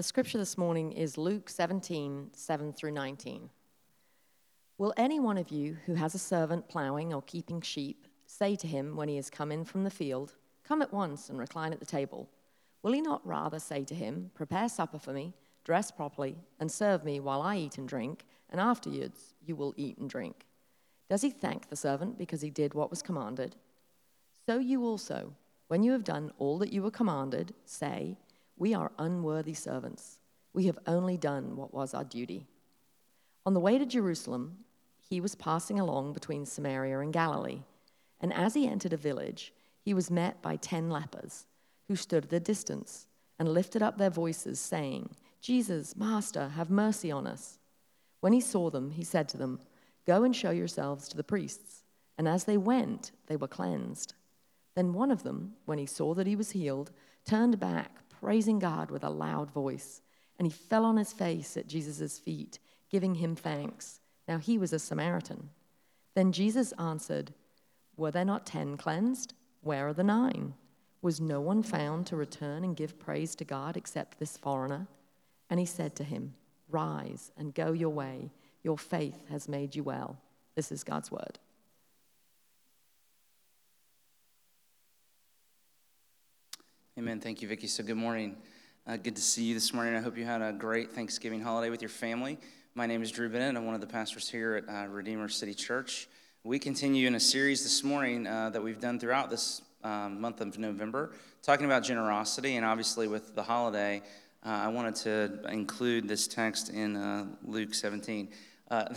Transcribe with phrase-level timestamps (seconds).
[0.00, 3.50] The scripture this morning is Luke 17, 7 through 19.
[4.78, 8.66] Will any one of you who has a servant plowing or keeping sheep say to
[8.66, 11.80] him when he has come in from the field, Come at once and recline at
[11.80, 12.30] the table?
[12.82, 17.04] Will he not rather say to him, Prepare supper for me, dress properly, and serve
[17.04, 20.46] me while I eat and drink, and afterwards you will eat and drink?
[21.10, 23.54] Does he thank the servant because he did what was commanded?
[24.46, 25.34] So you also,
[25.68, 28.16] when you have done all that you were commanded, say,
[28.60, 30.18] We are unworthy servants.
[30.52, 32.46] We have only done what was our duty.
[33.46, 34.58] On the way to Jerusalem,
[35.00, 37.62] he was passing along between Samaria and Galilee.
[38.20, 41.46] And as he entered a village, he was met by ten lepers
[41.88, 43.06] who stood at a distance
[43.38, 45.08] and lifted up their voices, saying,
[45.40, 47.58] Jesus, Master, have mercy on us.
[48.20, 49.60] When he saw them, he said to them,
[50.06, 51.84] Go and show yourselves to the priests.
[52.18, 54.12] And as they went, they were cleansed.
[54.74, 56.90] Then one of them, when he saw that he was healed,
[57.24, 60.02] turned back, praising God with a loud voice.
[60.38, 62.58] And he fell on his face at Jesus' feet,
[62.90, 64.00] giving him thanks.
[64.26, 65.50] Now he was a Samaritan.
[66.14, 67.32] Then Jesus answered,
[67.96, 69.34] Were there not ten cleansed?
[69.62, 70.54] Where are the nine?
[71.02, 74.86] Was no one found to return and give praise to God except this foreigner?
[75.48, 76.34] And he said to him,
[76.68, 78.30] Rise and go your way.
[78.62, 80.18] Your faith has made you well.
[80.54, 81.38] This is God's word.
[87.00, 87.18] Amen.
[87.18, 87.66] Thank you, Vicki.
[87.66, 88.36] So, good morning.
[88.86, 89.94] Uh, good to see you this morning.
[89.94, 92.36] I hope you had a great Thanksgiving holiday with your family.
[92.74, 93.56] My name is Drew Bennett.
[93.56, 96.08] I'm one of the pastors here at uh, Redeemer City Church.
[96.44, 100.42] We continue in a series this morning uh, that we've done throughout this um, month
[100.42, 101.12] of November,
[101.42, 102.56] talking about generosity.
[102.56, 104.02] And obviously, with the holiday,
[104.44, 108.28] uh, I wanted to include this text in uh, Luke 17.
[108.70, 108.94] Uh,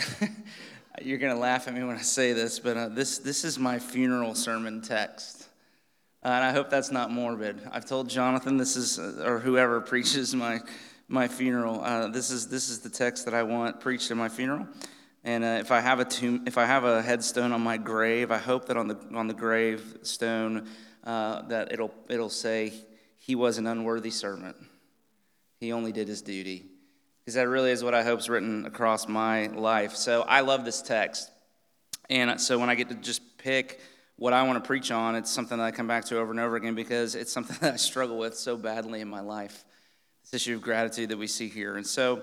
[1.02, 3.80] you're going to laugh at me when I say this, but this, this is my
[3.80, 5.48] funeral sermon text.
[6.24, 7.62] Uh, and I hope that's not morbid.
[7.72, 10.62] I've told Jonathan this is, uh, or whoever preaches my,
[11.08, 14.30] my funeral, uh, this, is, this is the text that I want preached at my
[14.30, 14.68] funeral.
[15.24, 18.32] And uh, if I have a tomb, if I have a headstone on my grave,
[18.32, 20.68] I hope that on the on the gravestone
[21.06, 22.74] uh, that it'll it'll say,
[23.20, 24.58] "He was an unworthy servant.
[25.62, 26.74] He only did his duty."
[27.24, 29.96] because that really is what I hope is written across my life.
[29.96, 31.32] So I love this text.
[32.10, 33.80] And so when I get to just pick
[34.24, 36.40] what I want to preach on, it's something that I come back to over and
[36.40, 39.66] over again because it's something that I struggle with so badly in my life.
[40.22, 41.76] This issue of gratitude that we see here.
[41.76, 42.22] And so,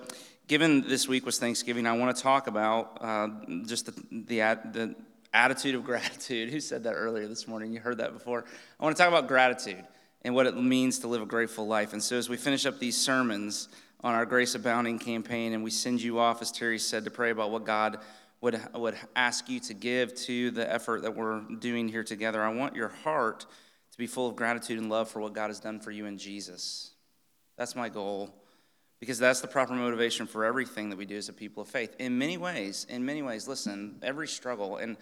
[0.49, 3.29] given this week was Thanksgiving, I want to talk about uh,
[3.67, 4.39] just the, the,
[4.73, 4.95] the
[5.35, 6.49] attitude of gratitude.
[6.49, 7.71] Who said that earlier this morning?
[7.71, 8.47] You heard that before.
[8.81, 9.85] I want to talk about gratitude
[10.23, 11.93] and what it means to live a grateful life.
[11.93, 13.69] And so, as we finish up these sermons,
[14.03, 17.31] on our Grace Abounding campaign, and we send you off, as Terry said, to pray
[17.31, 17.99] about what God
[18.41, 22.43] would, would ask you to give to the effort that we're doing here together.
[22.43, 23.47] I want your heart
[23.93, 26.19] to be full of gratitude and love for what God has done for you in
[26.19, 26.93] Jesus.
[27.57, 28.35] That's my goal,
[28.99, 31.95] because that's the proper motivation for everything that we do as a people of faith.
[31.99, 34.97] In many ways, in many ways, listen, every struggle, and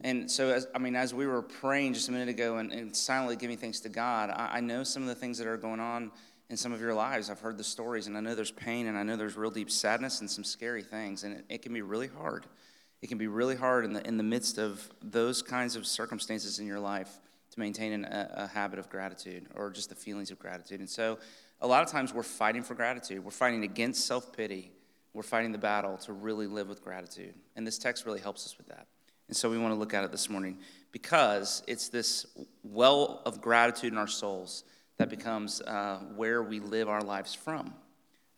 [0.00, 2.94] and so, as, I mean, as we were praying just a minute ago and, and
[2.94, 5.80] silently giving thanks to God, I, I know some of the things that are going
[5.80, 6.10] on
[6.50, 7.30] in some of your lives.
[7.30, 9.70] I've heard the stories, and I know there's pain, and I know there's real deep
[9.70, 12.46] sadness and some scary things, and it, it, can be really hard.
[13.04, 16.58] It can be really hard in the, in the midst of those kinds of circumstances
[16.58, 17.20] in your life
[17.50, 20.80] to maintain an, a, a habit of gratitude or just the feelings of gratitude.
[20.80, 21.18] And so,
[21.60, 23.22] a lot of times we're fighting for gratitude.
[23.22, 24.72] We're fighting against self pity.
[25.12, 27.34] We're fighting the battle to really live with gratitude.
[27.56, 28.86] And this text really helps us with that.
[29.28, 30.60] And so, we want to look at it this morning
[30.90, 32.24] because it's this
[32.62, 34.64] well of gratitude in our souls
[34.96, 37.74] that becomes uh, where we live our lives from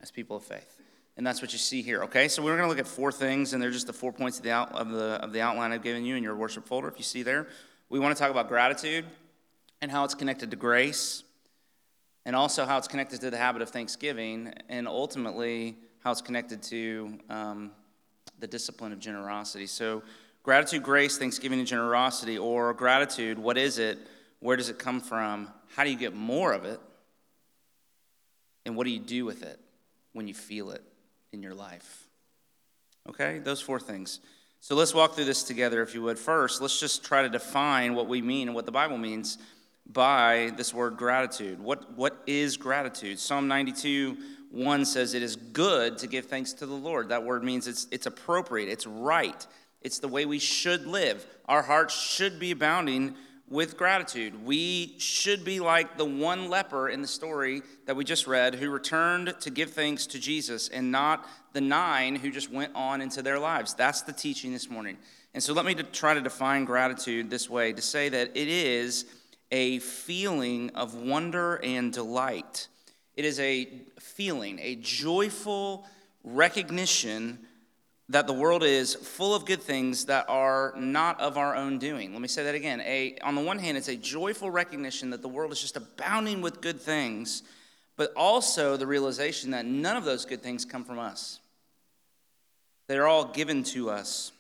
[0.01, 0.83] as people of faith.
[1.17, 2.29] And that's what you see here, okay?
[2.29, 4.45] So we're going to look at four things, and they're just the four points of
[4.45, 6.99] the, out, of, the, of the outline I've given you in your worship folder, if
[6.99, 7.47] you see there.
[7.89, 9.07] We want to talk about gratitude
[9.81, 11.23] and how it's connected to grace,
[12.27, 16.63] and also how it's connected to the habit of thanksgiving, and ultimately how it's connected
[16.65, 17.71] to um,
[18.39, 19.67] the discipline of generosity.
[19.67, 20.03] So,
[20.43, 23.99] gratitude, grace, thanksgiving, and generosity, or gratitude, what is it?
[24.41, 25.51] Where does it come from?
[25.75, 26.81] How do you get more of it?
[28.67, 29.59] And what do you do with it
[30.13, 30.83] when you feel it
[31.37, 32.09] in your life?
[33.09, 34.21] Okay, those four things.
[34.61, 36.19] So let's walk through this together, if you would.
[36.19, 39.39] First, let's just try to define what we mean and what the Bible means
[39.87, 41.61] by this word gratitude.
[41.61, 43.21] What, what is gratitude?
[43.21, 44.17] Psalm 92
[44.51, 47.11] 1 says, It is good to give thanks to the Lord.
[47.11, 49.47] That word means it's, it's appropriate, it's right,
[49.83, 51.27] it's the way we should live.
[51.47, 53.15] Our hearts should be abounding
[53.49, 54.45] with gratitude.
[54.45, 58.71] We should be like the one leper in the story that we just read who
[58.71, 63.23] returned to give thanks to Jesus and not the nine who just went on into
[63.23, 63.75] their lives.
[63.75, 64.97] That's the teaching this morning.
[65.33, 69.05] And so let me try to define gratitude this way to say that it is
[69.53, 72.67] a feeling of wonder and delight.
[73.15, 73.69] It is a
[74.01, 75.87] feeling, a joyful
[76.25, 77.46] recognition
[78.09, 82.13] that the world is full of good things that are not of our own doing.
[82.13, 82.81] Let me say that again.
[82.83, 86.41] A, on the one hand, it's a joyful recognition that the world is just abounding
[86.41, 87.43] with good things,
[87.97, 91.41] but also the realization that none of those good things come from us.
[92.87, 94.31] They're all given to us.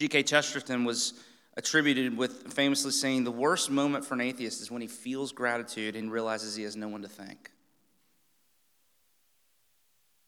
[0.00, 0.24] G.K.
[0.24, 1.14] Chesterton was
[1.56, 5.94] attributed with famously saying, The worst moment for an atheist is when he feels gratitude
[5.94, 7.52] and realizes he has no one to thank.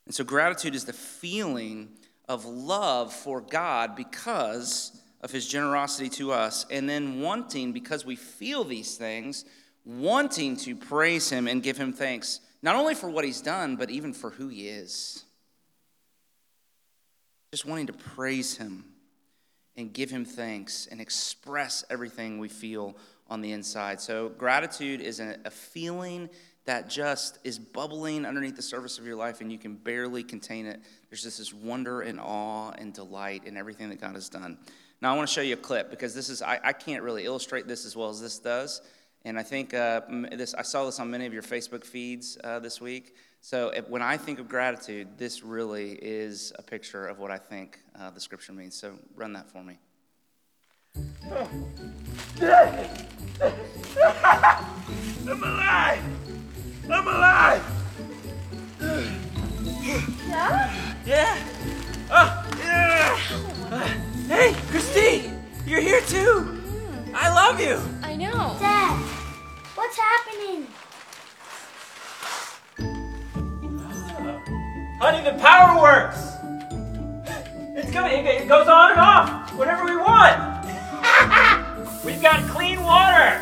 [0.06, 1.88] And so, gratitude is the feeling
[2.28, 8.16] of love for God because of his generosity to us, and then wanting, because we
[8.16, 9.44] feel these things,
[9.84, 13.90] wanting to praise him and give him thanks, not only for what he's done, but
[13.90, 15.24] even for who he is.
[17.52, 18.84] Just wanting to praise him
[19.76, 22.96] and give him thanks and express everything we feel
[23.28, 24.00] on the inside.
[24.00, 26.28] So, gratitude is a, feeling
[26.66, 30.66] that just is bubbling underneath the surface of your life and you can barely contain
[30.66, 30.80] it.
[31.10, 34.58] There's just this wonder and awe and delight in everything that God has done.
[35.02, 37.26] Now, I want to show you a clip because this is, I, I can't really
[37.26, 38.80] illustrate this as well as this does.
[39.26, 40.02] And I think uh,
[40.32, 43.16] this, I saw this on many of your Facebook feeds uh, this week.
[43.40, 47.36] So if, when I think of gratitude, this really is a picture of what I
[47.36, 48.74] think uh, the scripture means.
[48.74, 49.78] So run that for me.
[55.26, 56.43] I'm alive!
[56.90, 57.64] I'm alive!
[60.28, 60.74] Yeah?
[61.06, 61.38] Yeah!
[62.10, 63.18] Oh, yeah!
[63.72, 63.96] Ah,
[64.28, 65.42] hey, Christine!
[65.66, 66.60] You're here too!
[66.60, 67.14] Mm.
[67.14, 67.80] I love you!
[68.02, 68.56] I know.
[68.60, 68.98] Dad,
[69.74, 70.66] what's happening?
[75.00, 76.20] Honey, the power works!
[77.76, 80.66] It's coming, it goes on and off whenever we want!
[82.04, 83.40] We've got clean water!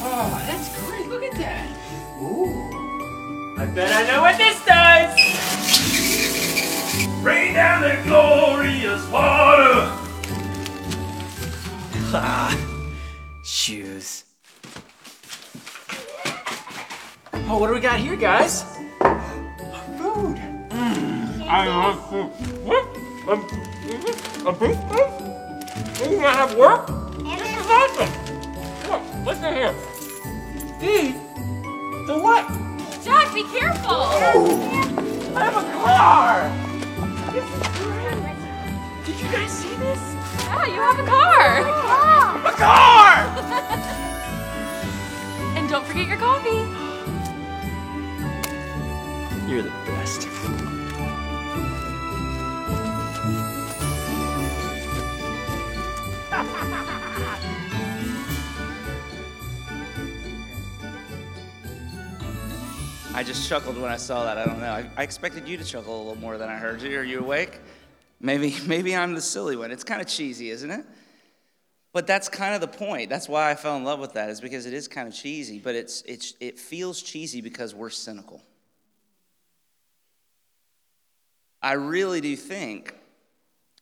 [0.00, 1.77] Oh, that's great, look at that!
[2.20, 3.54] Ooh.
[3.56, 5.10] I bet I know what this does!
[7.22, 9.92] Bring down the glorious water!
[12.10, 12.56] Ah,
[13.44, 14.24] shoes.
[17.34, 18.62] Oh, what do we got here, guys?
[19.98, 20.38] Food.
[20.70, 21.46] Mm.
[21.46, 22.30] I love food.
[22.64, 22.84] What?
[23.28, 23.32] A,
[24.48, 25.10] a beef steak?
[26.10, 26.86] You gonna have work?
[27.18, 28.12] This is awesome.
[28.90, 29.74] Look, listen here.
[30.78, 31.16] Steve,
[32.08, 32.48] the what?
[33.04, 33.90] Jack, be careful.
[35.36, 36.48] I have a car.
[37.34, 39.04] This is great.
[39.04, 40.00] Did you guys see this?
[40.46, 41.60] Yeah, you have a car.
[42.46, 43.94] A car!
[45.58, 46.64] And don't forget your coffee.
[49.46, 50.67] You're the best.
[63.18, 64.38] I just chuckled when I saw that.
[64.38, 64.70] I don't know.
[64.70, 67.00] I, I expected you to chuckle a little more than I heard you.
[67.00, 67.58] Are you awake?
[68.20, 69.72] Maybe, maybe I'm the silly one.
[69.72, 70.86] It's kind of cheesy, isn't it?
[71.92, 73.10] But that's kind of the point.
[73.10, 75.58] That's why I fell in love with that, is because it is kind of cheesy,
[75.58, 78.40] but it's, it's, it feels cheesy because we're cynical.
[81.60, 82.94] I really do think,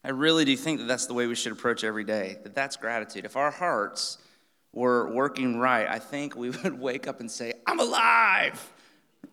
[0.03, 2.77] I really do think that that's the way we should approach every day, that that's
[2.77, 3.27] gratitude.
[3.27, 4.17] If our hearts
[4.73, 8.73] were working right, I think we would wake up and say, I'm alive!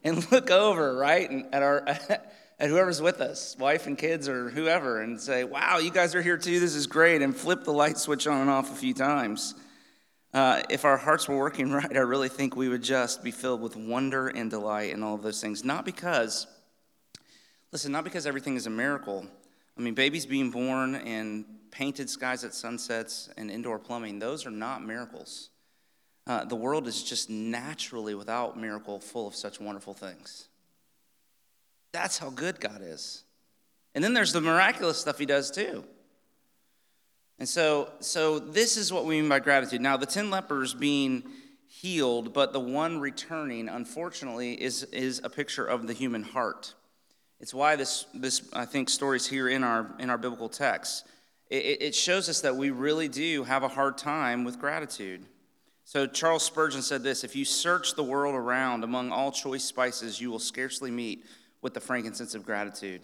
[0.03, 4.49] And look over, right, and at, our, at whoever's with us, wife and kids or
[4.49, 7.73] whoever, and say, wow, you guys are here too, this is great, and flip the
[7.73, 9.56] light switch on and off a few times.
[10.33, 13.61] Uh, if our hearts were working right, I really think we would just be filled
[13.61, 15.63] with wonder and delight in all of those things.
[15.63, 16.47] Not because
[17.73, 19.25] Listen, not because everything is a miracle.
[19.75, 24.52] I mean, babies being born and painted skies at sunsets and indoor plumbing, those are
[24.52, 25.49] not miracles.
[26.25, 30.47] Uh, the world is just naturally, without miracle, full of such wonderful things.
[31.92, 33.23] That's how good God is.
[33.94, 35.83] And then there's the miraculous stuff He does too.
[37.39, 39.81] And so, so this is what we mean by gratitude.
[39.81, 41.23] Now, the 10 lepers being
[41.68, 46.73] healed, but the one returning, unfortunately, is, is a picture of the human heart.
[47.39, 51.06] It's why this, this I think, story is here in our, in our biblical text.
[51.49, 55.25] It, it shows us that we really do have a hard time with gratitude.
[55.94, 60.19] So, Charles Spurgeon said this If you search the world around among all choice spices,
[60.19, 61.23] you will scarcely meet
[61.62, 63.02] with the frankincense of gratitude.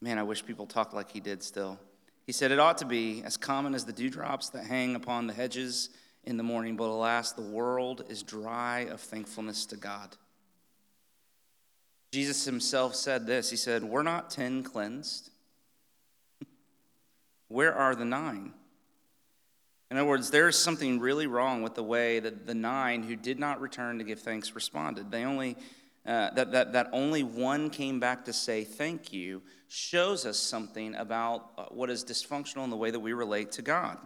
[0.00, 1.80] Man, I wish people talked like he did still.
[2.24, 5.32] He said, It ought to be as common as the dewdrops that hang upon the
[5.32, 5.90] hedges
[6.22, 10.16] in the morning, but alas, the world is dry of thankfulness to God.
[12.12, 15.30] Jesus himself said this He said, We're not ten cleansed.
[17.48, 18.52] Where are the nine?
[19.90, 23.14] In other words, there is something really wrong with the way that the nine who
[23.14, 25.10] did not return to give thanks responded.
[25.10, 25.56] They only,
[26.04, 30.94] uh, that, that, that only one came back to say thank you, shows us something
[30.96, 33.98] about uh, what is dysfunctional in the way that we relate to God.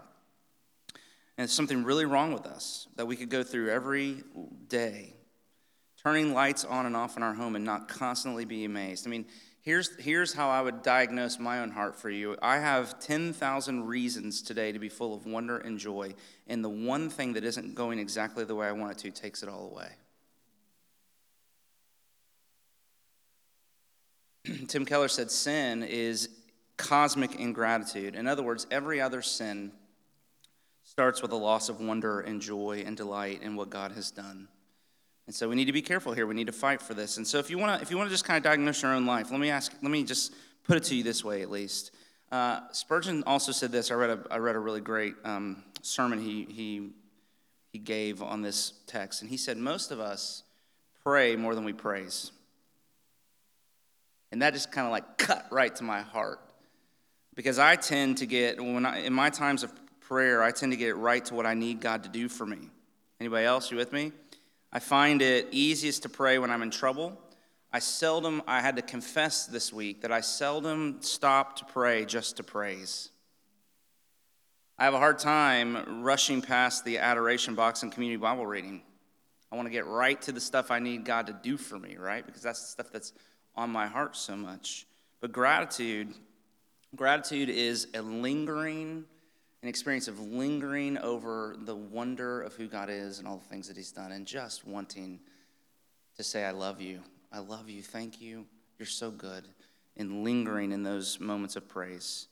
[1.38, 4.22] And it's something really wrong with us that we could go through every
[4.68, 5.14] day,
[6.02, 9.06] turning lights on and off in our home and not constantly be amazed.
[9.06, 9.24] I mean,
[9.62, 12.36] here's, here's how I would diagnose my own heart for you.
[12.42, 16.14] I have 10,000 reasons today to be full of wonder and joy,
[16.46, 19.42] and the one thing that isn't going exactly the way I want it to takes
[19.42, 19.88] it all away.
[24.68, 26.28] Tim Keller said sin is
[26.76, 28.14] cosmic ingratitude.
[28.14, 29.72] In other words, every other sin
[30.84, 34.48] starts with a loss of wonder and joy and delight in what God has done.
[35.30, 36.26] And so we need to be careful here.
[36.26, 37.16] We need to fight for this.
[37.16, 38.92] And so if you want to, if you want to just kind of diagnose your
[38.92, 40.34] own life, let me ask, let me just
[40.64, 41.92] put it to you this way at least.
[42.32, 43.92] Uh, Spurgeon also said this.
[43.92, 46.90] I read a, I read a really great um, sermon he, he,
[47.72, 49.22] he gave on this text.
[49.22, 50.42] And he said, Most of us
[51.04, 52.32] pray more than we praise.
[54.32, 56.40] And that just kind of like cut right to my heart.
[57.36, 60.76] Because I tend to get, when I, in my times of prayer, I tend to
[60.76, 62.58] get right to what I need God to do for me.
[63.20, 64.10] Anybody else, you with me?
[64.72, 67.18] I find it easiest to pray when I'm in trouble.
[67.72, 72.36] I seldom, I had to confess this week that I seldom stop to pray just
[72.36, 73.10] to praise.
[74.78, 78.82] I have a hard time rushing past the adoration box and community Bible reading.
[79.52, 81.96] I want to get right to the stuff I need God to do for me,
[81.96, 82.24] right?
[82.24, 83.12] Because that's the stuff that's
[83.56, 84.86] on my heart so much.
[85.20, 86.14] But gratitude,
[86.94, 89.04] gratitude is a lingering,
[89.62, 93.68] an experience of lingering over the wonder of who God is and all the things
[93.68, 95.20] that He's done, and just wanting
[96.16, 97.00] to say, I love you.
[97.32, 97.82] I love you.
[97.82, 98.46] Thank you.
[98.78, 99.44] You're so good.
[99.96, 102.28] And lingering in those moments of praise.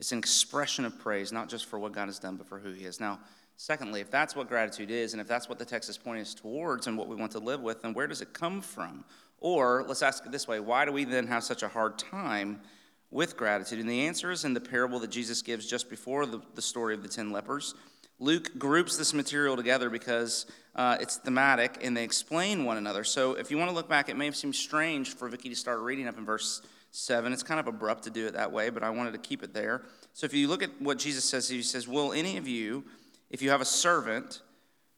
[0.00, 2.72] It's an expression of praise, not just for what God has done, but for who
[2.72, 3.00] He is.
[3.00, 3.20] Now,
[3.56, 6.34] secondly, if that's what gratitude is, and if that's what the text is pointing us
[6.34, 9.04] towards and what we want to live with, then where does it come from?
[9.38, 12.60] Or let's ask it this way why do we then have such a hard time
[13.10, 13.78] with gratitude?
[13.78, 16.94] And the answer is in the parable that Jesus gives just before the, the story
[16.94, 17.74] of the 10 lepers.
[18.18, 23.04] Luke groups this material together because uh, it's thematic and they explain one another.
[23.04, 25.56] So if you want to look back, it may have seemed strange for Vicky to
[25.56, 27.32] start reading up in verse 7.
[27.32, 29.52] It's kind of abrupt to do it that way, but I wanted to keep it
[29.52, 29.82] there.
[30.14, 32.84] So if you look at what Jesus says, he says, Will any of you,
[33.30, 34.40] if you have a servant,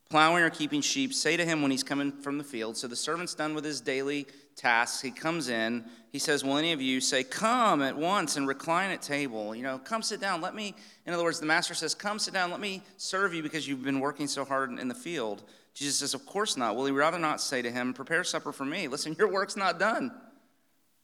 [0.09, 2.77] plowing or keeping sheep, say to him when he's coming from the field.
[2.77, 4.27] So the servant's done with his daily
[4.59, 5.01] tasks.
[5.01, 5.85] He comes in.
[6.11, 9.55] He says, Will any of you say, Come at once and recline at table?
[9.55, 10.41] You know, come sit down.
[10.41, 10.75] Let me,
[11.05, 12.51] in other words, the master says, Come sit down.
[12.51, 15.43] Let me serve you because you've been working so hard in the field.
[15.73, 16.75] Jesus says, Of course not.
[16.75, 18.87] Will he rather not say to him, Prepare supper for me?
[18.87, 20.11] Listen, your work's not done.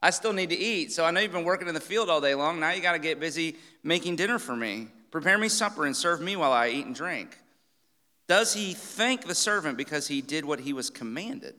[0.01, 0.91] I still need to eat.
[0.91, 2.59] So I know you've been working in the field all day long.
[2.59, 4.87] Now you got to get busy making dinner for me.
[5.09, 7.37] Prepare me supper and serve me while I eat and drink.
[8.27, 11.55] Does he thank the servant because he did what he was commanded?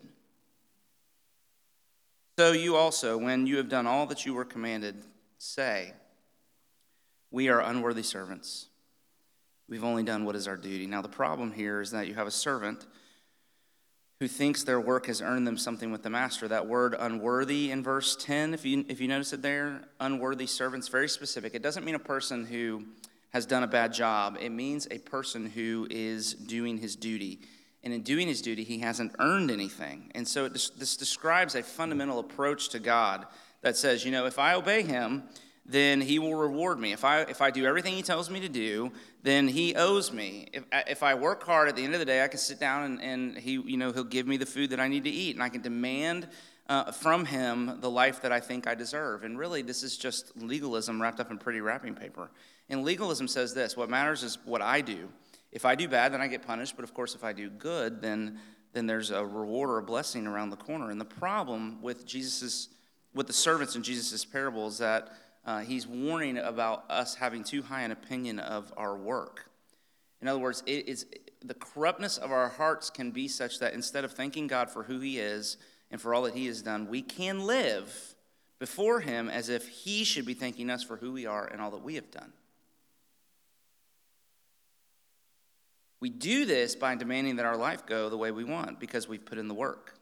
[2.39, 5.03] So you also, when you have done all that you were commanded,
[5.39, 5.95] say,
[7.31, 8.67] We are unworthy servants.
[9.69, 10.87] We've only done what is our duty.
[10.87, 12.87] Now, the problem here is that you have a servant
[14.21, 16.47] who thinks their work has earned them something with the master.
[16.47, 20.89] That word unworthy in verse 10, if you, if you notice it there, unworthy servants,
[20.89, 21.55] very specific.
[21.55, 22.85] It doesn't mean a person who
[23.31, 27.41] has done a bad job, it means a person who is doing his duty.
[27.87, 30.11] And in doing his duty, he hasn't earned anything.
[30.17, 33.27] And so this describes a fundamental approach to God
[33.61, 35.23] that says, you know, if I obey him,
[35.65, 36.93] then he will reward me.
[36.93, 38.91] If I, if I do everything he tells me to do,
[39.23, 40.49] then he owes me.
[40.53, 42.83] If, if I work hard at the end of the day, I can sit down
[42.83, 45.37] and, and he, you know, he'll give me the food that I need to eat.
[45.37, 46.27] And I can demand
[46.69, 49.23] uh, from him the life that I think I deserve.
[49.23, 52.33] And really, this is just legalism wrapped up in pretty wrapping paper.
[52.69, 55.09] And legalism says this what matters is what I do.
[55.53, 56.77] If I do bad, then I get punished.
[56.77, 58.39] But of course, if I do good, then,
[58.73, 60.91] then there's a reward or a blessing around the corner.
[60.91, 62.69] And the problem with Jesus's,
[63.15, 65.13] with the servants in Jesus' parable is that
[65.45, 69.49] uh, he's warning about us having too high an opinion of our work.
[70.21, 71.07] In other words, it is,
[71.45, 74.99] the corruptness of our hearts can be such that instead of thanking God for who
[74.99, 75.57] he is
[75.91, 78.15] and for all that he has done, we can live
[78.59, 81.71] before him as if he should be thanking us for who we are and all
[81.71, 82.33] that we have done.
[86.01, 89.25] We do this by demanding that our life go the way we want because we've
[89.25, 89.95] put in the work.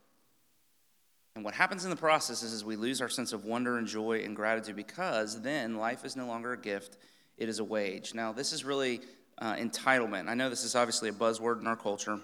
[1.36, 3.86] And what happens in the process is, is we lose our sense of wonder and
[3.86, 6.96] joy and gratitude because then life is no longer a gift,
[7.36, 8.14] it is a wage.
[8.14, 9.00] Now, this is really
[9.38, 10.28] uh, entitlement.
[10.28, 12.20] I know this is obviously a buzzword in our culture,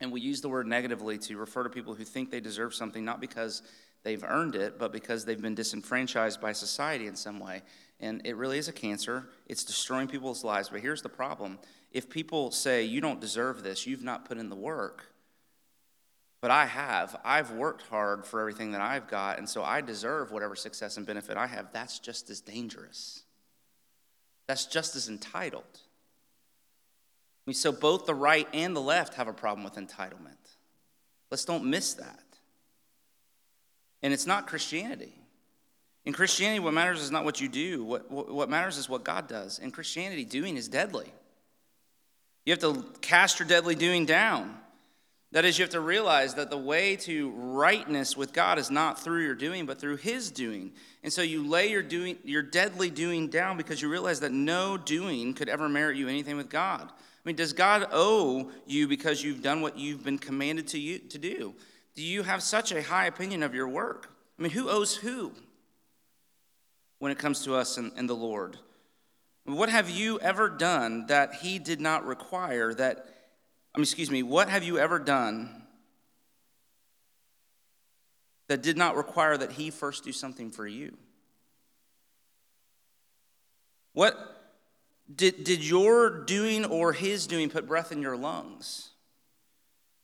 [0.00, 3.02] and we use the word negatively to refer to people who think they deserve something
[3.02, 3.62] not because
[4.02, 7.62] they've earned it, but because they've been disenfranchised by society in some way.
[8.00, 10.68] And it really is a cancer, it's destroying people's lives.
[10.68, 11.58] But here's the problem
[11.94, 15.06] if people say, You don't deserve this, you've not put in the work,
[16.42, 17.18] but I have.
[17.24, 21.06] I've worked hard for everything that I've got, and so I deserve whatever success and
[21.06, 21.72] benefit I have.
[21.72, 23.22] That's just as dangerous.
[24.46, 25.64] That's just as entitled.
[25.72, 30.36] I mean, so both the right and the left have a problem with entitlement.
[31.30, 32.24] Let's don't miss that.
[34.02, 35.14] And it's not Christianity.
[36.04, 39.28] In Christianity, what matters is not what you do, what, what matters is what God
[39.28, 39.58] does.
[39.58, 41.10] In Christianity, doing is deadly.
[42.44, 44.54] You have to cast your deadly doing down.
[45.32, 49.00] That is, you have to realize that the way to rightness with God is not
[49.00, 50.72] through your doing, but through His doing.
[51.02, 54.76] And so you lay your doing, your deadly doing down because you realize that no
[54.76, 56.88] doing could ever merit you anything with God.
[56.88, 61.00] I mean, does God owe you because you've done what you've been commanded to you
[61.00, 61.54] to do?
[61.96, 64.10] Do you have such a high opinion of your work?
[64.38, 65.32] I mean, who owes who
[66.98, 68.58] when it comes to us and, and the Lord?
[69.44, 73.06] What have you ever done that He did not require that?
[73.74, 75.62] I mean, excuse me, what have you ever done
[78.48, 80.96] that did not require that He first do something for you?
[83.92, 84.16] What
[85.14, 88.90] did, did your doing or His doing put breath in your lungs?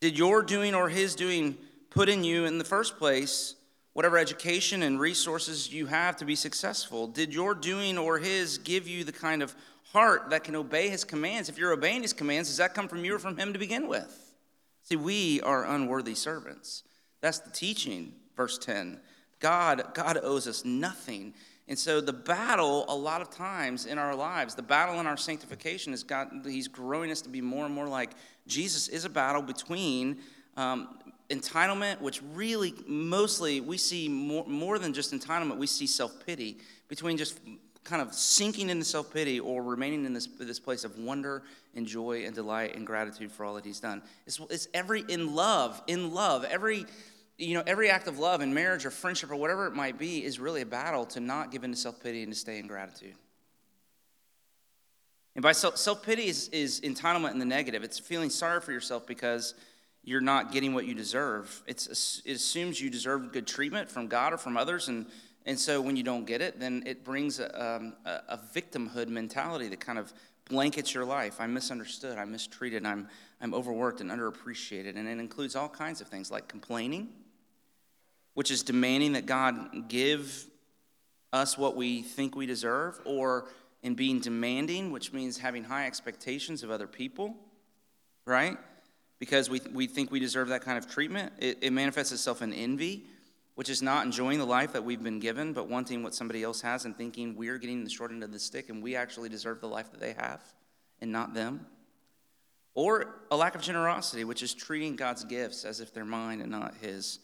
[0.00, 1.56] Did your doing or His doing
[1.88, 3.54] put in you in the first place
[4.00, 7.06] whatever education and resources you have to be successful?
[7.06, 9.54] Did your doing or His give you the kind of
[9.92, 11.48] heart that can obey his commands.
[11.48, 13.88] If you're obeying his commands, does that come from you or from him to begin
[13.88, 14.32] with?
[14.84, 16.84] See, we are unworthy servants.
[17.20, 19.00] That's the teaching, verse 10.
[19.40, 21.34] God, God owes us nothing.
[21.68, 25.16] And so the battle, a lot of times in our lives, the battle in our
[25.16, 28.10] sanctification is God, He's growing us to be more and more like
[28.46, 30.18] Jesus is a battle between
[30.56, 30.98] um,
[31.30, 36.58] entitlement, which really mostly we see more, more than just entitlement, we see self pity,
[36.88, 37.38] between just
[37.84, 41.42] kind of sinking into self pity or remaining in this, this place of wonder
[41.74, 44.02] and joy and delight and gratitude for all that he's done.
[44.26, 46.86] It's, it's every in love, in love, every
[47.38, 50.22] you know every act of love in marriage or friendship or whatever it might be
[50.22, 53.14] is really a battle to not give into self pity and to stay in gratitude.
[55.36, 57.82] And by self pity is, is entitlement in the negative.
[57.84, 59.54] It's feeling sorry for yourself because
[60.02, 61.62] you're not getting what you deserve.
[61.66, 65.06] It's, it assumes you deserve good treatment from God or from others, and
[65.46, 69.68] and so when you don't get it, then it brings a, um, a, victimhood mentality
[69.68, 70.12] that kind of
[70.48, 71.40] blankets your life.
[71.40, 73.08] I'm misunderstood, I'm mistreated, I'm,
[73.40, 74.96] I'm overworked and underappreciated.
[74.96, 77.08] And it includes all kinds of things like complaining,
[78.34, 80.46] which is demanding that God give
[81.32, 83.46] us what we think we deserve, or
[83.82, 87.34] in being demanding, which means having high expectations of other people,
[88.26, 88.58] right?
[89.20, 91.32] Because we, we think we deserve that kind of treatment.
[91.38, 93.04] It, it manifests itself in envy
[93.60, 96.62] which is not enjoying the life that we've been given, but wanting what somebody else
[96.62, 99.60] has and thinking we're getting the short end of the stick and we actually deserve
[99.60, 100.40] the life that they have
[101.02, 101.66] and not them.
[102.72, 106.50] Or a lack of generosity, which is treating God's gifts as if they're mine and
[106.50, 107.18] not His.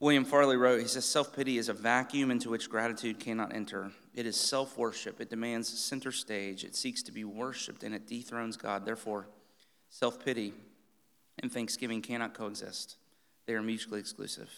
[0.00, 3.90] William Farley wrote, he says, Self pity is a vacuum into which gratitude cannot enter.
[4.14, 5.20] It is self worship.
[5.20, 6.64] It demands center stage.
[6.64, 8.86] It seeks to be worshiped and it dethrones God.
[8.86, 9.26] Therefore,
[9.90, 10.54] self pity
[11.42, 12.96] and thanksgiving cannot coexist,
[13.46, 14.50] they are mutually exclusive.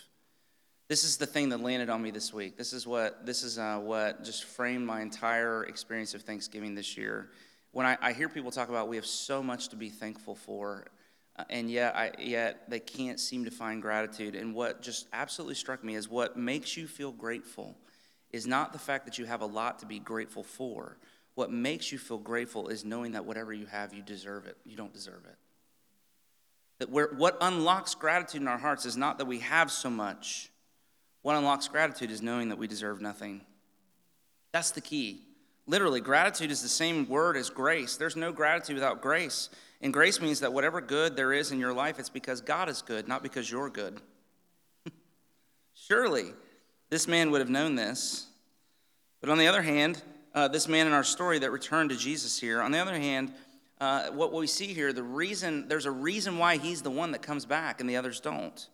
[0.88, 2.56] This is the thing that landed on me this week.
[2.56, 6.96] This is what this is uh, what just framed my entire experience of Thanksgiving this
[6.96, 7.28] year.
[7.72, 10.86] When I, I hear people talk about we have so much to be thankful for,
[11.36, 14.34] uh, and yet I, yet they can't seem to find gratitude.
[14.34, 17.76] And what just absolutely struck me is what makes you feel grateful
[18.30, 20.96] is not the fact that you have a lot to be grateful for.
[21.34, 24.56] What makes you feel grateful is knowing that whatever you have, you deserve it.
[24.64, 25.36] You don't deserve it.
[26.78, 30.50] That what unlocks gratitude in our hearts is not that we have so much
[31.22, 33.42] what unlocks gratitude is knowing that we deserve nothing.
[34.52, 35.20] That's the key.
[35.66, 37.96] Literally, gratitude is the same word as grace.
[37.96, 39.50] There's no gratitude without grace.
[39.82, 42.82] And grace means that whatever good there is in your life, it's because God is
[42.82, 44.00] good, not because you're good.
[45.74, 46.32] Surely,
[46.88, 48.26] this man would have known this.
[49.20, 50.02] But on the other hand,
[50.34, 53.34] uh, this man in our story that returned to Jesus here, on the other hand,
[53.80, 57.22] uh, what we see here, the reason, there's a reason why he's the one that
[57.22, 58.68] comes back and the others don't.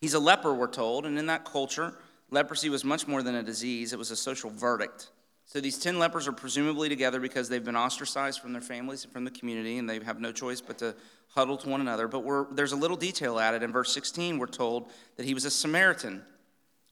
[0.00, 1.94] He's a leper, we're told, and in that culture,
[2.30, 5.10] leprosy was much more than a disease, it was a social verdict.
[5.46, 9.12] So these 10 lepers are presumably together because they've been ostracized from their families and
[9.12, 10.94] from the community, and they have no choice but to
[11.28, 12.08] huddle to one another.
[12.08, 13.62] But there's a little detail added.
[13.62, 16.22] In verse 16, we're told that he was a Samaritan.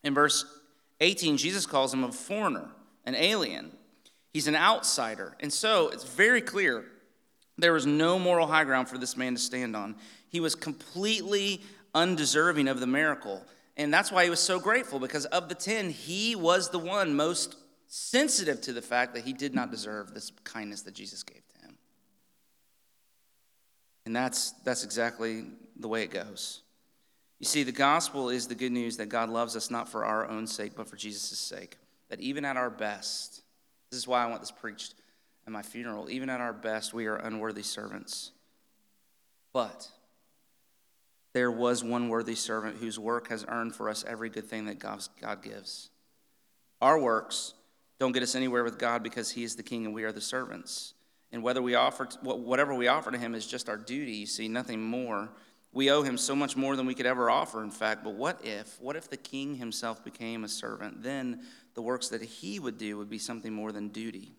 [0.04, 0.44] In verse
[1.00, 2.68] 18, Jesus calls him a foreigner,
[3.04, 3.72] an alien.
[4.33, 5.37] He's an outsider.
[5.40, 6.85] And so it's very clear
[7.59, 9.97] there was no moral high ground for this man to stand on.
[10.29, 11.61] He was completely
[11.95, 13.45] undeserving of the miracle.
[13.77, 17.14] And that's why he was so grateful because of the 10, he was the one
[17.14, 21.43] most sensitive to the fact that he did not deserve this kindness that Jesus gave
[21.49, 21.79] to him.
[24.07, 25.45] And that's, that's exactly
[25.79, 26.62] the way it goes.
[27.38, 30.29] You see, the gospel is the good news that God loves us not for our
[30.29, 31.77] own sake, but for Jesus' sake.
[32.09, 33.43] That even at our best,
[33.90, 34.95] this is why I want this preached
[35.46, 38.33] at my funeral, even at our best, we are unworthy servants.
[39.52, 39.88] But
[41.33, 44.78] there was one worthy servant whose work has earned for us every good thing that
[44.78, 45.90] God gives.
[46.80, 47.54] Our works
[47.98, 50.20] don't get us anywhere with God because He is the King and we are the
[50.20, 50.94] servants.
[51.33, 54.48] And whether we offer, whatever we offer to Him is just our duty, you see,
[54.48, 55.30] nothing more.
[55.72, 58.04] We owe Him so much more than we could ever offer, in fact.
[58.04, 61.02] But what if, what if the King Himself became a servant?
[61.02, 61.42] Then
[61.74, 64.37] the works that He would do would be something more than duty.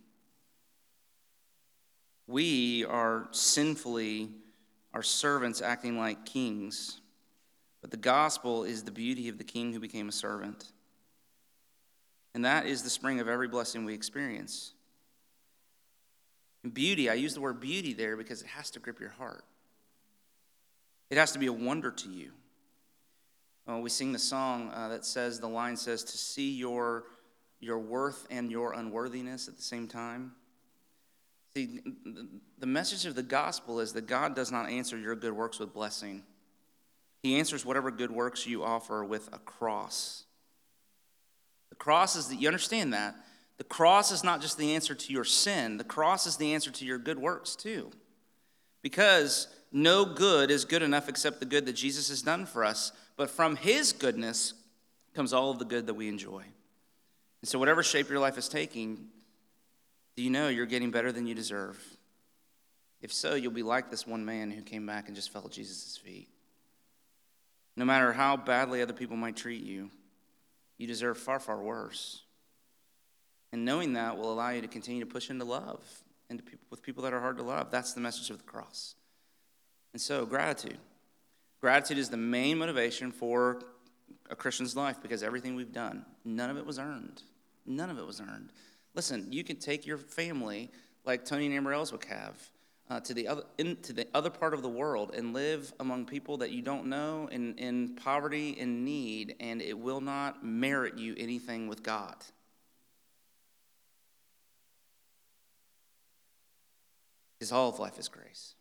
[2.28, 4.30] We are sinfully,
[4.94, 7.00] our servants acting like kings.
[7.82, 10.72] But the gospel is the beauty of the King who became a servant.
[12.34, 14.74] And that is the spring of every blessing we experience.
[16.64, 19.44] And beauty, I use the word beauty there because it has to grip your heart.
[21.12, 22.32] It has to be a wonder to you.
[23.70, 27.04] Uh, we sing the song uh, that says, the line says, to see your,
[27.60, 30.32] your worth and your unworthiness at the same time.
[31.56, 31.80] See,
[32.58, 35.74] the message of the gospel is that God does not answer your good works with
[35.74, 36.24] blessing.
[37.24, 40.26] He answers whatever good works you offer with a cross.
[41.70, 43.16] The cross is that you understand that.
[43.58, 46.72] The cross is not just the answer to your sin, the cross is the answer
[46.72, 47.90] to your good works too.
[48.82, 52.92] Because no good is good enough except the good that Jesus has done for us.
[53.16, 54.54] But from his goodness
[55.14, 56.44] comes all of the good that we enjoy.
[57.42, 59.08] And so, whatever shape your life is taking,
[60.16, 61.82] do you know you're getting better than you deserve?
[63.02, 65.52] If so, you'll be like this one man who came back and just fell at
[65.52, 66.30] Jesus' feet.
[67.76, 69.90] No matter how badly other people might treat you,
[70.78, 72.22] you deserve far, far worse.
[73.52, 75.82] And knowing that will allow you to continue to push into love
[76.30, 77.72] and with people that are hard to love.
[77.72, 78.96] That's the message of the cross.
[79.94, 80.78] And so, gratitude.
[81.62, 83.62] Gratitude is the main motivation for
[84.30, 87.22] a Christian's life because everything we've done, none of it was earned.
[87.66, 88.52] None of it was earned.
[88.96, 90.72] Listen, you can take your family
[91.06, 92.50] like Tony and Amber Ellswick have
[92.90, 96.38] uh, to, the other, into the other part of the world and live among people
[96.38, 101.16] that you don't know in, in poverty and need, and it will not merit you
[101.18, 102.16] anything with God.
[107.38, 108.54] Because all of life is grace.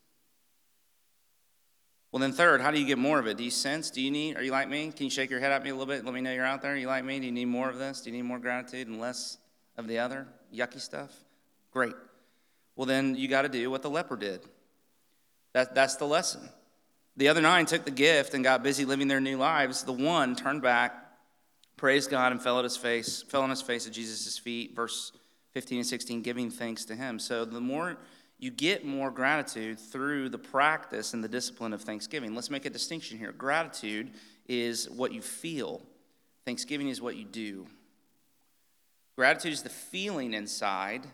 [2.10, 3.36] Well, then, third, how do you get more of it?
[3.36, 3.90] Do you sense?
[3.90, 4.36] Do you need?
[4.36, 4.92] Are you like me?
[4.92, 6.04] Can you shake your head at me a little bit?
[6.04, 6.74] Let me know you're out there.
[6.74, 7.18] Are you like me?
[7.18, 8.02] Do you need more of this?
[8.02, 9.38] Do you need more gratitude and less
[9.76, 11.12] of the other yucky stuff?
[11.72, 11.94] Great.
[12.76, 14.40] Well, then you got to do what the leper did.
[15.52, 16.48] That, that's the lesson.
[17.16, 19.84] The other nine took the gift and got busy living their new lives.
[19.84, 20.94] The one turned back,
[21.76, 25.12] praised God, and fell at his face, fell on his face at Jesus' feet, verse
[25.52, 27.20] 15 and 16, giving thanks to him.
[27.20, 27.96] So the more
[28.38, 32.34] you get more gratitude through the practice and the discipline of thanksgiving.
[32.34, 33.32] Let's make a distinction here.
[33.32, 34.10] Gratitude
[34.48, 35.80] is what you feel,
[36.44, 37.66] thanksgiving is what you do.
[39.16, 41.06] Gratitude is the feeling inside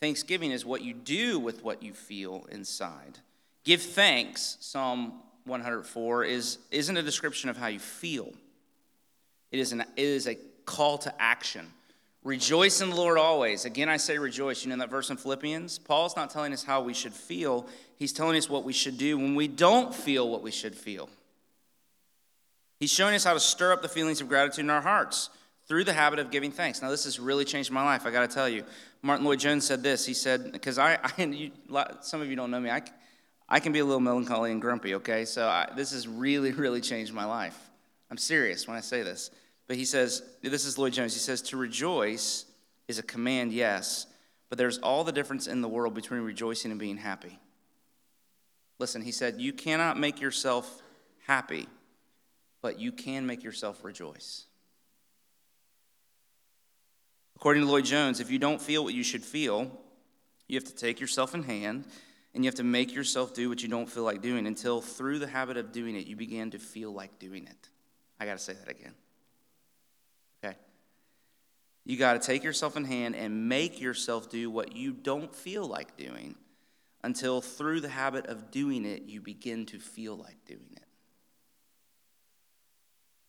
[0.00, 3.18] Thanksgiving is what you do with what you feel inside.
[3.64, 5.14] Give thanks, Psalm
[5.46, 8.32] 104, is, isn't a description of how you feel,
[9.50, 11.66] it is, an, it is a call to action.
[12.24, 13.64] Rejoice in the Lord always.
[13.64, 14.64] Again, I say rejoice.
[14.64, 15.78] You know that verse in Philippians?
[15.78, 19.16] Paul's not telling us how we should feel, he's telling us what we should do
[19.16, 21.08] when we don't feel what we should feel.
[22.80, 25.30] He's showing us how to stir up the feelings of gratitude in our hearts
[25.68, 26.80] through the habit of giving thanks.
[26.80, 28.64] Now, this has really changed my life, I got to tell you.
[29.02, 30.06] Martyn Lloyd-Jones said this.
[30.06, 31.50] He said, because I, I you,
[32.00, 32.82] some of you don't know me, I,
[33.48, 35.24] I can be a little melancholy and grumpy, okay?
[35.24, 37.58] So I, this has really, really changed my life.
[38.10, 39.30] I'm serious when I say this.
[39.66, 42.44] But he says, this is Lloyd-Jones, he says, to rejoice
[42.86, 44.06] is a command, yes,
[44.48, 47.40] but there's all the difference in the world between rejoicing and being happy.
[48.78, 50.82] Listen, he said, you cannot make yourself
[51.26, 51.66] happy,
[52.62, 54.44] but you can make yourself rejoice.
[57.36, 59.70] According to Lloyd-Jones, if you don't feel what you should feel,
[60.48, 61.84] you have to take yourself in hand
[62.34, 65.18] and you have to make yourself do what you don't feel like doing until through
[65.18, 67.68] the habit of doing it, you begin to feel like doing it.
[68.18, 68.94] I got to say that again.
[70.42, 70.56] Okay?
[71.84, 75.66] You got to take yourself in hand and make yourself do what you don't feel
[75.66, 76.36] like doing
[77.02, 80.82] until through the habit of doing it, you begin to feel like doing it.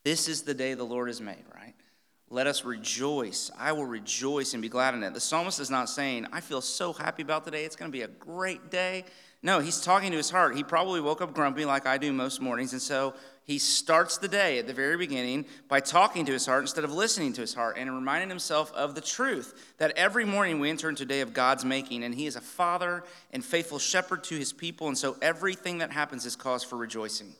[0.03, 1.75] This is the day the Lord has made, right?
[2.29, 3.49] Let us rejoice.
[3.57, 5.13] I will rejoice and be glad in it.
[5.13, 7.63] The psalmist is not saying, I feel so happy about today.
[7.63, 9.05] It's going to be a great day.
[9.41, 10.55] No, he's talking to his heart.
[10.55, 12.73] He probably woke up grumpy like I do most mornings.
[12.73, 13.13] And so
[13.45, 16.91] he starts the day at the very beginning by talking to his heart instead of
[16.91, 20.89] listening to his heart and reminding himself of the truth that every morning we enter
[20.89, 22.03] into a day of God's making.
[22.03, 24.87] And he is a father and faithful shepherd to his people.
[24.87, 27.33] And so everything that happens is cause for rejoicing.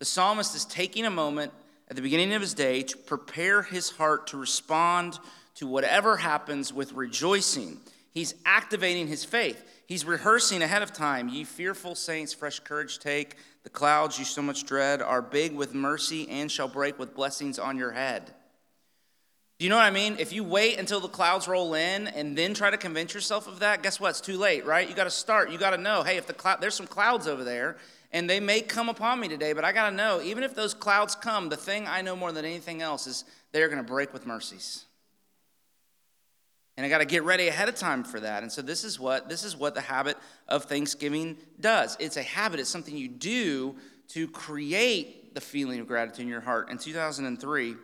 [0.00, 1.52] The psalmist is taking a moment
[1.92, 5.18] at the beginning of his day to prepare his heart to respond
[5.54, 7.76] to whatever happens with rejoicing.
[8.12, 9.62] He's activating his faith.
[9.86, 11.28] He's rehearsing ahead of time.
[11.28, 13.36] Ye fearful saints, fresh courage take.
[13.64, 17.58] The clouds you so much dread are big with mercy and shall break with blessings
[17.58, 18.32] on your head.
[19.58, 20.16] Do you know what I mean?
[20.18, 23.58] If you wait until the clouds roll in and then try to convince yourself of
[23.58, 24.08] that, guess what?
[24.08, 24.88] It's too late, right?
[24.88, 25.50] You got to start.
[25.50, 27.76] You got to know, hey, if the cloud, there's some clouds over there,
[28.12, 30.74] and they may come upon me today, but I got to know, even if those
[30.74, 34.12] clouds come, the thing I know more than anything else is they're going to break
[34.12, 34.84] with mercies.
[36.76, 38.42] And I got to get ready ahead of time for that.
[38.42, 40.16] And so this is what this is what the habit
[40.48, 41.96] of Thanksgiving does.
[42.00, 42.60] It's a habit.
[42.60, 43.76] It's something you do
[44.08, 46.70] to create the feeling of gratitude in your heart.
[46.70, 47.76] In 2003,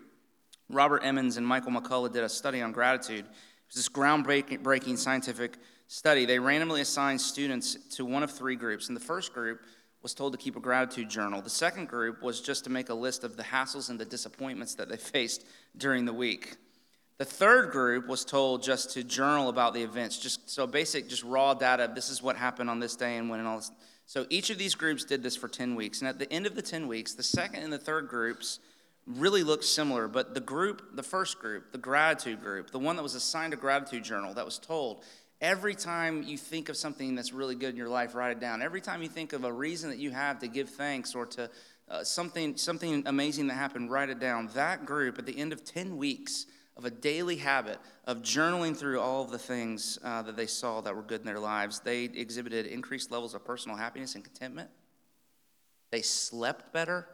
[0.70, 3.24] Robert Emmons and Michael McCullough did a study on gratitude.
[3.24, 6.24] It was this groundbreaking scientific study.
[6.24, 8.88] They randomly assigned students to one of three groups.
[8.88, 9.60] And the first group
[10.02, 11.42] was told to keep a gratitude journal.
[11.42, 14.74] The second group was just to make a list of the hassles and the disappointments
[14.76, 16.56] that they faced during the week.
[17.18, 21.24] The third group was told just to journal about the events, just so basic, just
[21.24, 21.90] raw data.
[21.92, 23.72] This is what happened on this day and when and all this.
[24.06, 26.00] So each of these groups did this for 10 weeks.
[26.00, 28.60] And at the end of the 10 weeks, the second and the third groups
[29.08, 33.02] really looked similar, but the group, the first group, the gratitude group, the one that
[33.02, 35.02] was assigned a gratitude journal, that was told,
[35.40, 38.62] every time you think of something that's really good in your life, write it down.
[38.62, 41.50] Every time you think of a reason that you have to give thanks or to
[41.88, 44.50] uh, something, something amazing that happened, write it down.
[44.54, 46.46] That group, at the end of 10 weeks,
[46.78, 50.80] of a daily habit of journaling through all of the things uh, that they saw
[50.80, 54.70] that were good in their lives, they exhibited increased levels of personal happiness and contentment.
[55.90, 57.08] They slept better.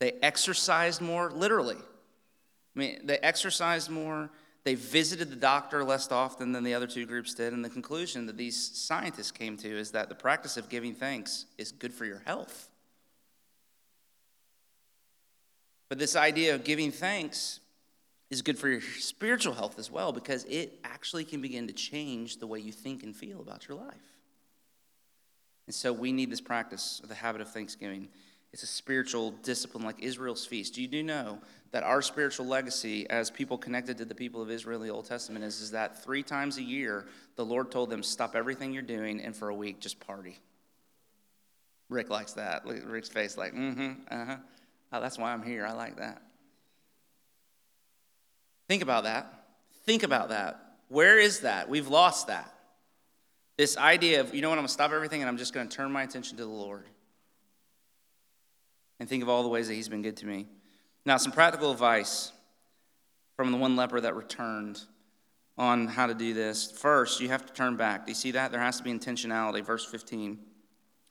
[0.00, 1.76] They exercised more, literally.
[1.76, 4.30] I mean, they exercised more.
[4.64, 7.52] They visited the doctor less often than the other two groups did.
[7.52, 11.46] And the conclusion that these scientists came to is that the practice of giving thanks
[11.58, 12.68] is good for your health.
[15.88, 17.60] But this idea of giving thanks
[18.30, 22.38] is good for your spiritual health as well because it actually can begin to change
[22.38, 24.12] the way you think and feel about your life.
[25.66, 28.08] And so we need this practice of the habit of thanksgiving.
[28.52, 30.78] It's a spiritual discipline like Israel's feast.
[30.78, 31.40] You do know
[31.72, 35.06] that our spiritual legacy as people connected to the people of Israel in the Old
[35.06, 37.06] Testament is, is that three times a year
[37.36, 40.38] the Lord told them, stop everything you're doing and for a week just party.
[41.88, 42.66] Rick likes that.
[42.66, 44.36] Look at Rick's face like, mm-hmm, uh-huh.
[44.92, 45.66] Oh, that's why I'm here.
[45.66, 46.20] I like that.
[48.68, 49.46] Think about that.
[49.84, 50.60] Think about that.
[50.88, 51.70] Where is that?
[51.70, 52.52] We've lost that.
[53.56, 55.68] This idea of, you know what, I'm going to stop everything and I'm just going
[55.68, 56.84] to turn my attention to the Lord.
[59.00, 60.46] And think of all the ways that He's been good to me.
[61.04, 62.32] Now, some practical advice
[63.36, 64.80] from the one leper that returned
[65.58, 66.70] on how to do this.
[66.70, 68.06] First, you have to turn back.
[68.06, 68.52] Do you see that?
[68.52, 69.64] There has to be intentionality.
[69.64, 70.38] Verse 15.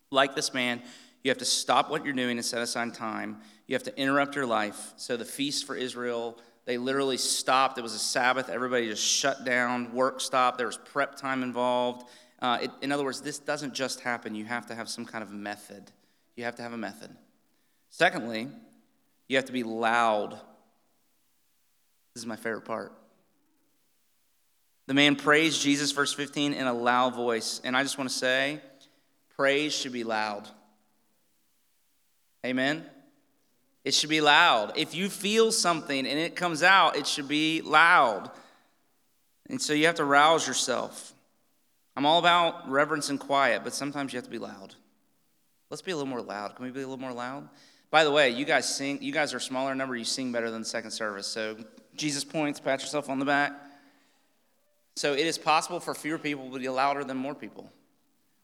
[0.10, 0.82] Like this man,
[1.24, 3.40] you have to stop what you're doing and set aside time.
[3.68, 4.94] You have to interrupt your life.
[4.98, 7.78] So the feast for Israel, they literally stopped.
[7.78, 8.50] It was a Sabbath.
[8.50, 9.94] Everybody just shut down.
[9.94, 10.58] Work stopped.
[10.58, 12.10] There was prep time involved.
[12.42, 14.34] Uh, it, in other words, this doesn't just happen.
[14.34, 15.92] You have to have some kind of method.
[16.36, 17.16] You have to have a method.
[17.90, 18.48] Secondly,
[19.32, 20.32] you have to be loud.
[22.14, 22.92] This is my favorite part.
[24.88, 27.62] The man praised Jesus, verse 15, in a loud voice.
[27.64, 28.60] And I just want to say,
[29.38, 30.50] praise should be loud.
[32.46, 32.86] Amen?
[33.86, 34.74] It should be loud.
[34.76, 38.32] If you feel something and it comes out, it should be loud.
[39.50, 41.14] And so you have to rouse yourself.
[41.96, 44.76] I'm all about reverence and quiet, but sometimes you have to be loud.
[45.70, 46.58] Let's be a little more loud.
[46.58, 47.48] Can we be a little more loud?
[47.92, 50.50] By the way, you guys sing, you guys are a smaller number, you sing better
[50.50, 51.28] than the second service.
[51.28, 51.58] So
[51.96, 53.54] Jesus points, pat yourself on the back.
[54.96, 57.72] So it is possible for fewer people to be louder than more people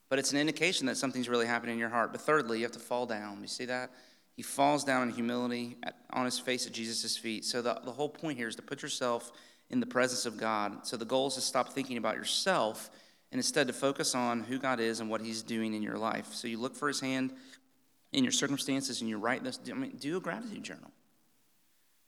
[0.09, 2.11] but it's an indication that something's really happening in your heart.
[2.11, 3.39] But thirdly, you have to fall down.
[3.41, 3.91] You see that?
[4.35, 7.43] He falls down in humility at, on his face at Jesus' feet.
[7.43, 9.31] So the, the whole point here is to put yourself
[9.69, 10.87] in the presence of God.
[10.87, 12.89] So the goal is to stop thinking about yourself
[13.31, 16.33] and instead to focus on who God is and what he's doing in your life.
[16.33, 17.33] So you look for his hand
[18.13, 19.59] in your circumstances and you write this.
[19.69, 20.91] I mean, do a gratitude journal.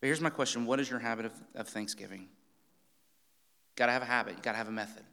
[0.00, 2.28] But here's my question What is your habit of, of Thanksgiving?
[3.76, 5.04] Gotta have a habit, you gotta have a method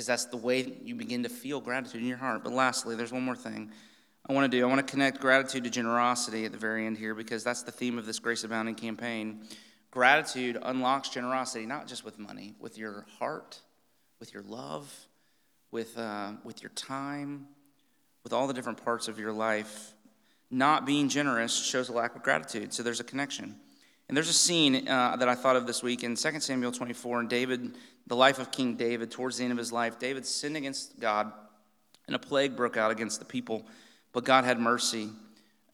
[0.00, 2.42] because that's the way you begin to feel gratitude in your heart.
[2.42, 3.70] But lastly, there's one more thing
[4.26, 4.64] I want to do.
[4.64, 7.70] I want to connect gratitude to generosity at the very end here because that's the
[7.70, 9.44] theme of this Grace Abounding campaign.
[9.90, 13.60] Gratitude unlocks generosity, not just with money, with your heart,
[14.20, 14.90] with your love,
[15.70, 17.46] with, uh, with your time,
[18.22, 19.92] with all the different parts of your life.
[20.50, 23.56] Not being generous shows a lack of gratitude, so there's a connection.
[24.08, 27.20] And there's a scene uh, that I thought of this week in 2 Samuel 24,
[27.20, 27.74] and David
[28.06, 31.32] the life of King David, towards the end of his life, David sinned against God,
[32.08, 33.64] and a plague broke out against the people
[34.12, 35.08] but God had mercy.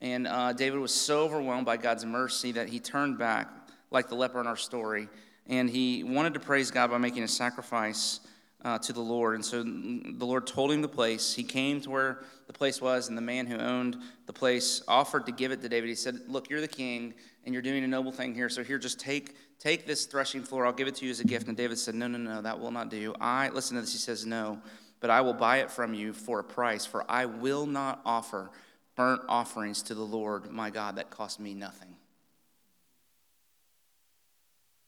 [0.00, 3.48] And uh, David was so overwhelmed by God's mercy that he turned back,
[3.90, 5.08] like the leper in our story,
[5.46, 8.20] and he wanted to praise God by making a sacrifice
[8.66, 9.36] uh, to the Lord.
[9.36, 11.32] And so the Lord told him the place.
[11.32, 15.24] He came to where the place was, and the man who owned the place offered
[15.26, 15.88] to give it to David.
[15.88, 18.48] He said, Look, you're the king, and you're doing a noble thing here.
[18.48, 20.66] So here, just take, take this threshing floor.
[20.66, 21.46] I'll give it to you as a gift.
[21.46, 23.14] And David said, No, no, no, that will not do.
[23.20, 23.92] I, listen to this.
[23.92, 24.60] He says, No,
[24.98, 28.50] but I will buy it from you for a price, for I will not offer
[28.96, 31.94] burnt offerings to the Lord my God that cost me nothing.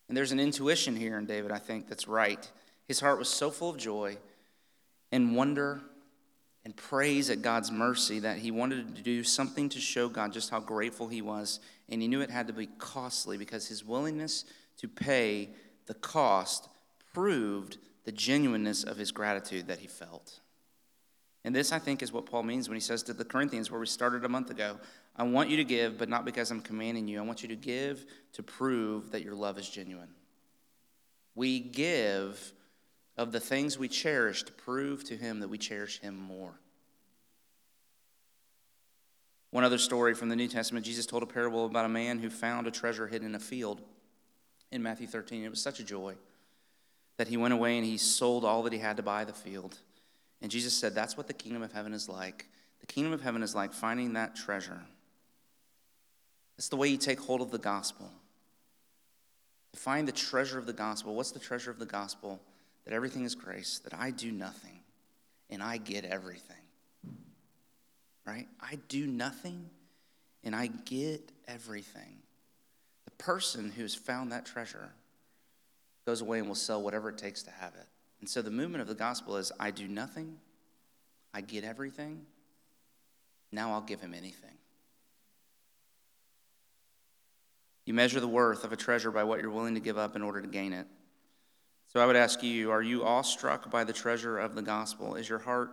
[0.09, 2.51] And there's an intuition here in David, I think, that's right.
[2.89, 4.17] His heart was so full of joy
[5.13, 5.81] and wonder
[6.65, 10.51] and praise at God's mercy that he wanted to do something to show God just
[10.51, 11.61] how grateful he was.
[11.89, 14.45] And he knew it had to be costly because his willingness
[14.79, 15.51] to pay
[15.87, 16.69] the cost
[17.15, 20.41] proved the genuineness of his gratitude that he felt.
[21.45, 23.81] And this, I think, is what Paul means when he says to the Corinthians, where
[23.81, 24.79] we started a month ago
[25.19, 27.19] I want you to give, but not because I'm commanding you.
[27.19, 30.11] I want you to give to prove that your love is genuine.
[31.35, 32.53] We give
[33.19, 36.55] of the things we cherish to prove to him that we cherish him more.
[39.51, 42.31] One other story from the New Testament Jesus told a parable about a man who
[42.31, 43.81] found a treasure hidden in a field
[44.71, 45.45] in Matthew 13.
[45.45, 46.15] It was such a joy
[47.17, 49.77] that he went away and he sold all that he had to buy the field.
[50.41, 52.47] And Jesus said, That's what the kingdom of heaven is like.
[52.81, 54.81] The kingdom of heaven is like finding that treasure.
[56.57, 58.11] It's the way you take hold of the gospel.
[59.75, 61.15] Find the treasure of the gospel.
[61.15, 62.41] What's the treasure of the gospel?
[62.89, 64.81] That everything is grace, that I do nothing
[65.51, 66.57] and I get everything.
[68.27, 68.47] Right?
[68.63, 69.69] I do nothing
[70.43, 72.23] and I get everything.
[73.05, 74.89] The person who has found that treasure
[76.07, 77.87] goes away and will sell whatever it takes to have it.
[78.21, 80.39] And so the movement of the gospel is I do nothing,
[81.35, 82.23] I get everything,
[83.53, 84.57] now I'll give him anything.
[87.85, 90.23] You measure the worth of a treasure by what you're willing to give up in
[90.23, 90.87] order to gain it.
[91.89, 95.15] So I would ask you are you awestruck by the treasure of the gospel?
[95.15, 95.71] Is your heart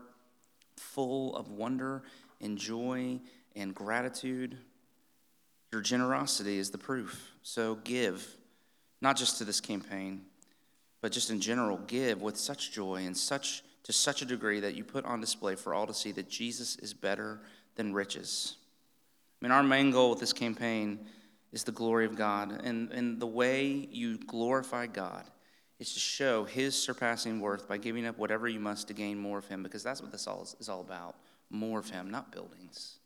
[0.77, 2.03] full of wonder
[2.41, 3.19] and joy
[3.55, 4.57] and gratitude?
[5.73, 7.33] Your generosity is the proof.
[7.43, 8.25] So give,
[9.01, 10.21] not just to this campaign,
[11.01, 14.73] but just in general, give with such joy and such to such a degree that
[14.75, 17.41] you put on display for all to see that Jesus is better
[17.75, 18.55] than riches.
[19.41, 21.05] I mean, our main goal with this campaign
[21.51, 22.61] is the glory of God.
[22.63, 25.25] And, and the way you glorify God
[25.79, 29.37] is to show his surpassing worth by giving up whatever you must to gain more
[29.37, 31.15] of him, because that's what this all is, is all about.
[31.49, 32.99] More of him, not buildings.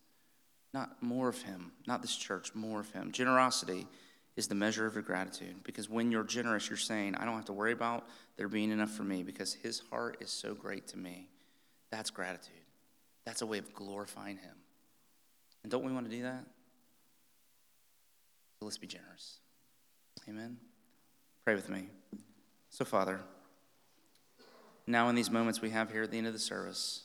[0.74, 3.12] Not more of him, not this church, more of him.
[3.12, 3.88] Generosity
[4.36, 7.46] is the measure of your gratitude, because when you're generous, you're saying, I don't have
[7.46, 10.98] to worry about there being enough for me, because his heart is so great to
[10.98, 11.28] me.
[11.92, 12.54] That's gratitude.
[13.26, 14.56] That's a way of glorifying him.
[15.64, 16.46] And don't we want to do that?
[18.60, 19.40] So let's be generous.
[20.28, 20.58] Amen.
[21.46, 21.88] Pray with me.
[22.70, 23.20] So, Father,
[24.86, 27.04] now in these moments we have here at the end of the service,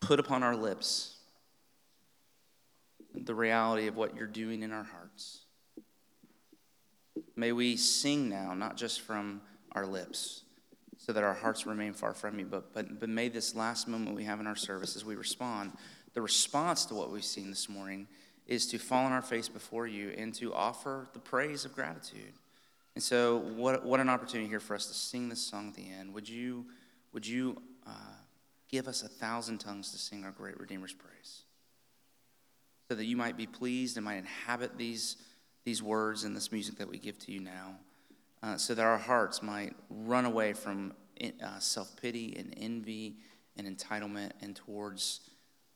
[0.00, 1.16] put upon our lips
[3.14, 5.42] the reality of what you're doing in our hearts.
[7.36, 9.40] May we sing now, not just from
[9.72, 10.42] our lips,
[10.96, 14.14] so that our hearts remain far from you, but, but, but may this last moment
[14.14, 15.72] we have in our service as we respond
[16.12, 18.06] the response to what we've seen this morning
[18.50, 22.34] is to fall on our face before you and to offer the praise of gratitude.
[22.96, 25.88] And so, what, what an opportunity here for us to sing this song at the
[25.88, 26.12] end.
[26.12, 26.66] Would you,
[27.12, 28.16] would you uh,
[28.68, 31.44] give us a thousand tongues to sing our great Redeemer's praise?
[32.88, 35.16] So that you might be pleased and might inhabit these,
[35.64, 37.76] these words and this music that we give to you now.
[38.42, 43.14] Uh, so that our hearts might run away from uh, self pity and envy
[43.56, 45.20] and entitlement and towards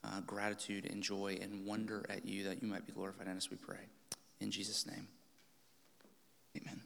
[0.05, 3.51] uh, gratitude and joy and wonder at you that you might be glorified in us,
[3.51, 3.89] we pray.
[4.41, 5.09] In Jesus' name,
[6.57, 6.81] amen.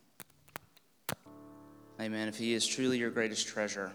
[2.00, 2.28] Amen.
[2.28, 3.92] If he is truly your greatest treasure,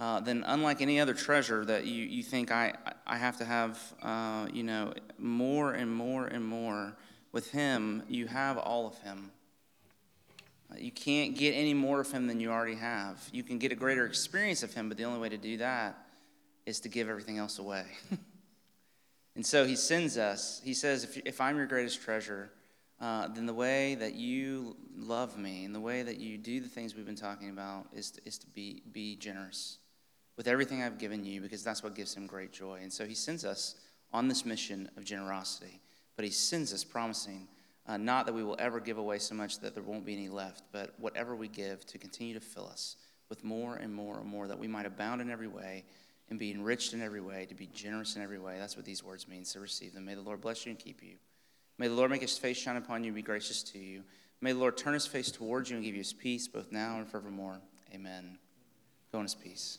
[0.00, 2.74] uh, then unlike any other treasure that you, you think I,
[3.06, 6.96] I have to have, uh, you know, more and more and more,
[7.32, 9.30] with him, you have all of him.
[10.70, 13.28] Uh, you can't get any more of him than you already have.
[13.32, 15.96] You can get a greater experience of him, but the only way to do that
[16.66, 17.84] is to give everything else away.
[19.36, 20.60] And so he sends us.
[20.64, 22.50] He says, If, if I'm your greatest treasure,
[23.00, 26.68] uh, then the way that you love me and the way that you do the
[26.68, 29.78] things we've been talking about is to, is to be, be generous
[30.36, 32.80] with everything I've given you because that's what gives him great joy.
[32.82, 33.76] And so he sends us
[34.12, 35.80] on this mission of generosity,
[36.16, 37.48] but he sends us promising
[37.86, 40.28] uh, not that we will ever give away so much that there won't be any
[40.28, 42.96] left, but whatever we give to continue to fill us
[43.28, 45.84] with more and more and more, that we might abound in every way
[46.30, 48.56] and be enriched in every way, to be generous in every way.
[48.58, 50.04] That's what these words mean, so receive them.
[50.04, 51.16] May the Lord bless you and keep you.
[51.76, 54.02] May the Lord make his face shine upon you and be gracious to you.
[54.40, 56.98] May the Lord turn his face towards you and give you his peace, both now
[56.98, 57.60] and forevermore.
[57.94, 58.38] Amen.
[59.12, 59.78] Go in his peace.